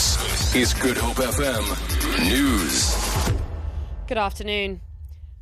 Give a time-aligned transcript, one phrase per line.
[0.00, 2.96] This is Good Hope FM News.
[4.06, 4.80] Good afternoon.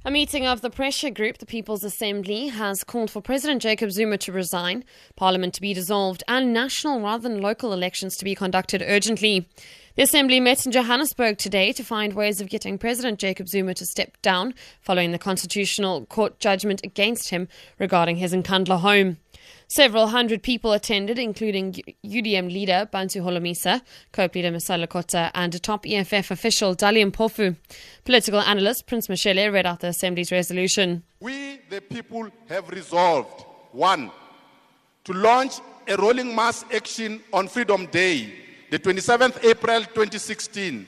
[0.05, 4.19] A meeting of the pressure group, the People's Assembly, has called for President Jacob Zuma
[4.19, 4.83] to resign,
[5.15, 9.49] Parliament to be dissolved, and national rather than local elections to be conducted urgently.
[9.95, 13.87] The Assembly met in Johannesburg today to find ways of getting President Jacob Zuma to
[13.87, 17.47] step down following the Constitutional Court judgment against him
[17.79, 19.19] regarding his Nkandla home.
[19.71, 23.83] Several hundred people attended, including UDM leader Bantu Holomisa,
[24.13, 27.55] COPE leader Mosiuoa Lekota, and top EFF official Dali Mpofu.
[28.05, 31.03] Political analyst Prince Mashele read out the Assembly's resolution.
[31.21, 34.11] We, the people, have resolved one,
[35.05, 38.33] to launch a rolling mass action on Freedom Day,
[38.71, 40.87] the 27th April 2016,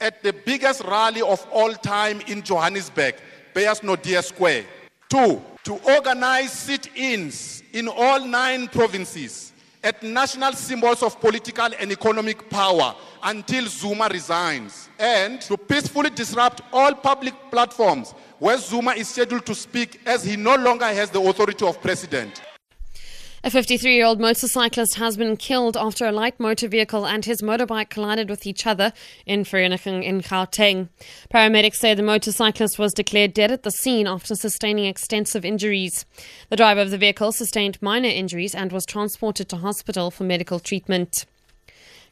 [0.00, 3.16] at the biggest rally of all time in Johannesburg,
[3.54, 4.64] Beyers Naudé Square.
[5.08, 11.90] Two, to organize sit ins in all nine provinces at national symbols of political and
[11.90, 19.08] economic power until Zuma resigns, and to peacefully disrupt all public platforms where Zuma is
[19.08, 22.42] scheduled to speak as he no longer has the authority of president.
[23.42, 27.40] A 53 year old motorcyclist has been killed after a light motor vehicle and his
[27.40, 28.92] motorbike collided with each other
[29.24, 30.90] in Vereeniging in Gauteng.
[31.32, 36.04] Paramedics say the motorcyclist was declared dead at the scene after sustaining extensive injuries.
[36.50, 40.60] The driver of the vehicle sustained minor injuries and was transported to hospital for medical
[40.60, 41.24] treatment.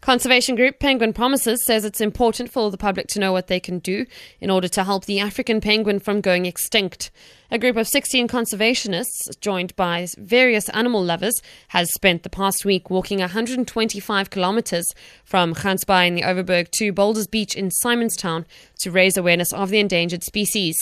[0.00, 3.80] Conservation group Penguin Promises says it's important for the public to know what they can
[3.80, 4.06] do
[4.40, 7.10] in order to help the African penguin from going extinct.
[7.50, 12.90] A group of 16 conservationists, joined by various animal lovers, has spent the past week
[12.90, 14.86] walking 125 kilometers
[15.24, 18.44] from Gansbaai in the Overberg to Boulders Beach in Simonstown
[18.80, 20.76] to raise awareness of the endangered species.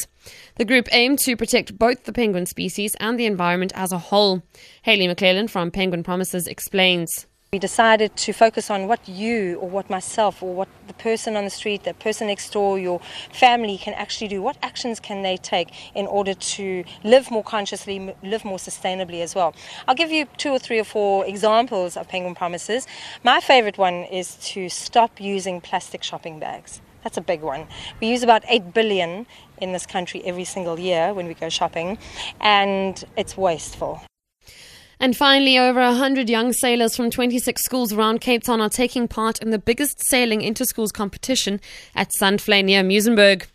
[0.56, 4.42] The group aimed to protect both the penguin species and the environment as a whole.
[4.82, 7.26] Hayley McLellan from Penguin Promises explains.
[7.52, 11.44] We decided to focus on what you or what myself or what the person on
[11.44, 13.00] the street, the person next door, your
[13.32, 14.42] family can actually do.
[14.42, 19.36] What actions can they take in order to live more consciously, live more sustainably as
[19.36, 19.54] well?
[19.86, 22.86] I'll give you two or three or four examples of Penguin Promises.
[23.22, 26.80] My favorite one is to stop using plastic shopping bags.
[27.04, 27.68] That's a big one.
[28.00, 29.24] We use about 8 billion
[29.58, 31.98] in this country every single year when we go shopping,
[32.40, 34.02] and it's wasteful.
[34.98, 39.40] And finally, over 100 young sailors from 26 schools around Cape Town are taking part
[39.42, 41.60] in the biggest sailing inter-schools competition
[41.94, 43.46] at Zandvlei near Muizenberg.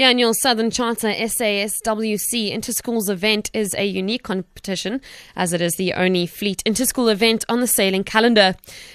[0.00, 5.02] The annual Southern Charter SASWC Interschools event is a unique competition
[5.36, 8.54] as it is the only fleet interschool event on the sailing calendar.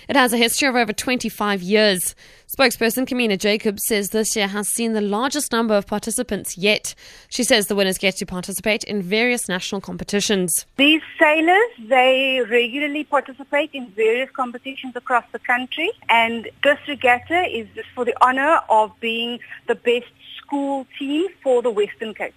[0.10, 2.16] It has a history of over 25 years.
[2.58, 6.96] Spokesperson Kamina Jacobs says this year has seen the largest number of participants yet.
[7.30, 10.66] She says the winners get to participate in various national competitions.
[10.78, 17.68] These sailors, they regularly participate in various competitions across the country and this regatta is
[17.94, 20.08] for the honor of being the best
[20.46, 22.34] school team for the Western Cape.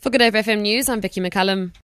[0.00, 1.74] For Good Hope FM News, I'm Vicky McCallum.